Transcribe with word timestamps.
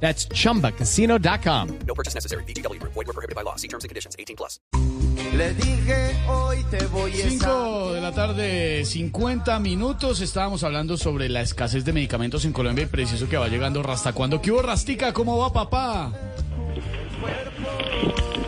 That's 0.00 0.28
chumbacasino.com. 0.28 1.68
No 1.86 1.94
purchase 1.94 2.14
necessary. 2.14 2.44
BGW. 2.44 2.80
Void 2.82 2.94
were 2.94 3.12
prohibited 3.12 3.34
by 3.34 3.42
law. 3.42 3.56
See 3.56 3.68
terms 3.68 3.84
and 3.84 3.88
conditions. 3.88 4.14
18 4.18 4.36
plus. 4.36 4.60
Le 5.34 5.52
dije 5.54 6.16
hoy 6.28 6.64
te 6.70 6.86
voy 6.86 7.12
a 7.12 7.28
5 7.28 7.92
de 7.92 8.00
la 8.00 8.12
tarde, 8.12 8.84
50 8.84 9.58
minutos. 9.58 10.20
Estábamos 10.20 10.62
hablando 10.64 10.96
sobre 10.96 11.28
la 11.28 11.40
escasez 11.42 11.84
de 11.84 11.92
medicamentos 11.92 12.44
en 12.44 12.52
Colombia 12.52 12.84
y 12.84 12.86
preciso 12.86 13.28
que 13.28 13.36
va 13.36 13.48
llegando 13.48 13.82
Rasta. 13.82 14.12
¿Cuándo? 14.12 14.40
¿Qué 14.40 14.52
hubo, 14.52 14.62
Rastica? 14.62 15.12
¿Cómo 15.12 15.36
va, 15.38 15.52
papá? 15.52 16.12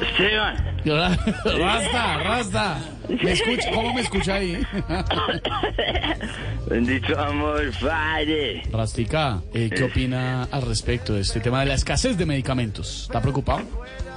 Esteban, 0.00 0.78
Rasta, 1.44 2.18
Rasta. 2.22 2.78
¿Me 3.08 3.32
escucha? 3.32 3.70
¿Cómo 3.72 3.94
me 3.94 4.00
escucha 4.02 4.34
ahí? 4.34 4.60
bendito 6.68 7.18
amor, 7.18 7.70
padre. 7.80 8.62
Rastica, 8.70 9.40
eh, 9.54 9.70
¿qué 9.74 9.84
opina 9.84 10.44
al 10.50 10.62
respecto 10.62 11.14
de 11.14 11.22
este 11.22 11.40
tema 11.40 11.60
de 11.60 11.66
la 11.66 11.74
escasez 11.74 12.16
de 12.18 12.26
medicamentos? 12.26 13.02
¿Está 13.02 13.20
preocupado? 13.20 13.62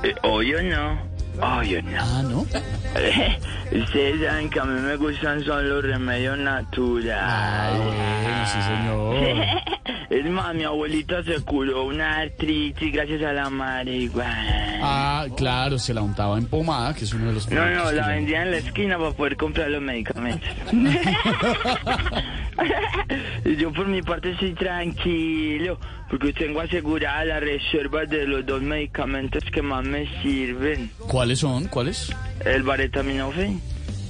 Eh, 0.04 0.14
Hoy 0.24 0.52
no, 0.52 1.00
hoy 1.40 1.76
o 1.76 1.82
no. 1.82 1.98
Ah, 2.00 2.24
¿no? 2.24 2.46
Ustedes 3.84 4.22
saben 4.28 4.50
que 4.50 4.60
a 4.60 4.64
mí 4.66 4.80
me 4.82 4.96
gustan 4.98 5.44
son 5.44 5.68
los 5.70 5.84
remedios 5.84 6.38
Ah, 6.40 6.44
naturales. 6.44 7.78
bueno, 8.24 8.46
sí, 8.48 8.62
señor. 8.62 9.48
Es 10.12 10.26
más, 10.30 10.54
mi 10.54 10.64
abuelita 10.66 11.24
se 11.24 11.40
curó 11.42 11.86
una 11.86 12.18
artritis 12.20 12.92
gracias 12.92 13.22
a 13.24 13.32
la 13.32 13.50
marihuana. 13.50 14.80
Ah, 14.82 15.26
claro, 15.38 15.80
se 15.80 15.94
la 15.94 16.02
untaba 16.02 16.38
en 16.38 16.48
pomada, 16.48 16.94
que 16.94 17.06
es 17.06 17.14
uno 17.14 17.28
de 17.28 17.34
los 17.34 17.50
No, 17.50 17.66
no, 17.66 17.92
la 17.94 18.08
vendía 18.08 18.42
en 18.44 18.52
la 18.52 18.58
esquina 18.58 18.98
para 18.98 19.12
poder 19.12 19.38
comprar 19.38 19.70
los 19.70 19.82
medicamentos. 19.82 20.50
Yo 23.58 23.72
por 23.72 23.88
mi 23.88 24.02
parte 24.02 24.32
estoy 24.32 24.54
tranquilo, 24.54 25.80
porque 26.10 26.34
tengo 26.34 26.62
asegurada 26.62 27.26
la 27.26 27.40
reserva 27.40 28.06
de 28.06 28.28
los 28.28 28.46
dos 28.46 28.62
medicamentos 28.62 29.44
que 29.52 29.62
más 29.62 29.84
me 29.84 30.08
sirven. 30.22 30.92
¿Cuáles 31.08 31.40
son? 31.40 31.66
¿Cuáles? 31.66 32.14
El 32.46 32.64
baretaminofen 32.64 33.62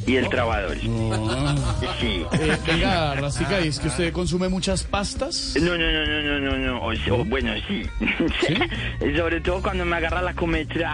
y 0.05 0.15
el 0.15 0.29
trabador. 0.29 0.77
Oh. 0.87 1.55
Sí. 1.99 2.25
Eh, 2.33 2.57
venga, 2.65 3.13
Rastica, 3.15 3.61
¿y 3.61 3.67
es 3.67 3.79
que 3.79 3.87
usted 3.87 4.11
consume 4.11 4.49
muchas 4.49 4.83
pastas? 4.83 5.55
No, 5.61 5.77
no, 5.77 5.91
no, 5.91 6.05
no, 6.05 6.21
no, 6.21 6.39
no, 6.39 6.57
no. 6.57 6.85
O 6.85 6.95
sea, 6.95 7.13
bueno, 7.13 7.53
sí. 7.67 7.83
Sobre 9.17 9.41
todo 9.41 9.61
cuando 9.61 9.85
me 9.85 9.97
agarra 9.97 10.21
la 10.21 10.33
cometra. 10.33 10.93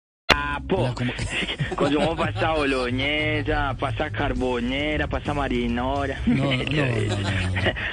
¿Cómo- 0.67 0.93
Consumo 1.75 2.15
pasta 2.15 2.51
boloñesa, 2.53 3.75
pasta 3.79 4.09
carbonera, 4.11 5.07
pasta 5.07 5.33
marinora. 5.33 6.19
No, 6.27 6.45
no, 6.45 6.51
no, 6.51 6.85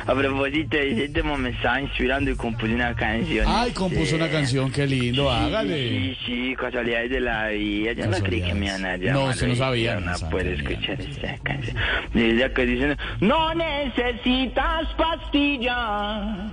A 0.06 0.14
propósito 0.14 0.76
ese 0.76 1.08
tema 1.08 1.36
me 1.36 1.50
estaba 1.50 1.80
inspirando 1.80 2.30
y 2.30 2.34
compuse 2.36 2.74
una 2.74 2.94
canción. 2.94 3.46
Ay, 3.48 3.70
compuso 3.72 4.16
una 4.16 4.28
canción, 4.28 4.70
qué 4.70 4.86
lindo, 4.86 5.30
hágale. 5.30 5.88
Sí, 5.88 6.16
sí, 6.26 6.54
casualidades 6.56 7.10
de 7.10 7.20
la 7.20 7.48
vida. 7.48 7.92
Yo 7.92 8.06
no 8.06 8.16
creí 8.18 8.42
que 8.42 8.54
me 8.54 8.66
iban 8.66 8.84
a 8.84 8.96
llamar. 8.96 9.14
No, 9.14 9.24
usted 9.30 9.48
no 9.48 9.54
sabía, 9.56 10.00
no 10.00 10.16
sabía. 10.18 10.52
escuchar 10.52 11.00
esta 11.00 11.36
canción. 11.42 11.76
Dice 12.14 12.52
que 12.52 12.66
dicen, 12.66 12.96
no 13.20 13.54
necesitas 13.54 14.86
pastillas 14.96 16.50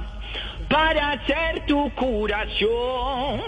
para 0.70 1.12
hacer 1.14 1.66
tu 1.68 1.90
curación, 1.96 3.40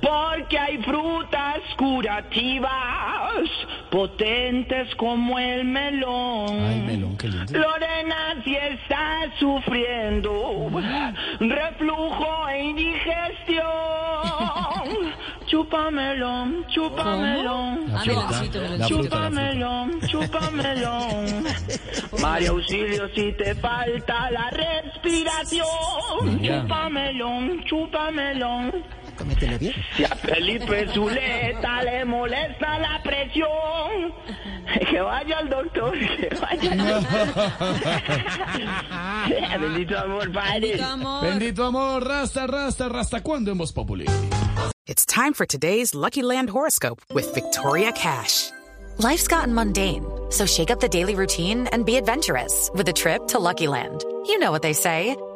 porque 0.00 0.58
hay 0.58 0.78
frutas 0.82 1.60
curativas 1.76 2.70
potentes 3.90 4.94
como 4.96 5.38
el 5.38 5.64
melón. 5.64 6.48
Ay, 6.50 6.82
melón, 6.86 7.16
qué 7.16 7.28
lindo. 7.28 7.58
Lorena 7.58 8.42
si 8.44 8.54
está 8.54 9.24
sufriendo 9.38 10.70
reflujo 11.40 12.48
e 12.48 12.64
indigestión. 12.64 13.64
La 17.88 18.00
fruta, 18.00 18.30
la 18.30 18.42
fruta. 18.42 18.86
chúpamelón, 18.86 20.00
chúpamelón. 20.06 21.44
María 22.22 22.50
Auxilio, 22.50 23.08
si 23.14 23.32
te 23.32 23.54
falta 23.54 24.30
la 24.30 24.50
respiración. 24.50 25.66
María. 26.42 28.84
Chúpamelón, 29.18 29.38
chúpamelón. 29.38 29.74
Si 29.96 30.04
a 30.04 30.14
Felipe 30.16 30.86
Zuleta 30.92 31.82
le 31.82 32.04
molesta 32.04 32.78
la 32.78 33.02
presión, 33.02 34.14
que 34.90 35.00
vaya 35.00 35.38
al 35.38 35.48
doctor, 35.48 35.92
que 35.98 36.28
vaya 36.40 36.72
al 36.72 37.02
doctor. 37.02 37.28
Bendito 39.60 39.98
amor, 39.98 40.32
padre. 40.32 40.80
Bendito 41.22 41.64
amor, 41.64 42.06
Rasta, 42.06 42.46
Rasta, 42.46 42.88
Rasta, 42.88 43.20
¿cuándo 43.22 43.50
hemos 43.50 43.72
Populi? 43.72 44.06
It's 44.86 45.04
time 45.04 45.34
for 45.34 45.46
today's 45.46 45.94
Lucky 45.94 46.22
Land 46.22 46.48
horoscope 46.48 47.02
with 47.12 47.34
Victoria 47.34 47.92
Cash. 47.92 48.50
Life's 48.98 49.28
gotten 49.28 49.54
mundane, 49.54 50.04
so 50.30 50.46
shake 50.46 50.70
up 50.70 50.80
the 50.80 50.88
daily 50.88 51.14
routine 51.14 51.68
and 51.72 51.84
be 51.84 51.96
adventurous 51.96 52.70
with 52.74 52.88
a 52.88 52.92
trip 52.92 53.28
to 53.28 53.38
Lucky 53.38 53.68
Land. 53.68 54.04
You 54.26 54.38
know 54.38 54.50
what 54.50 54.62
they 54.62 54.72
say 54.72 55.14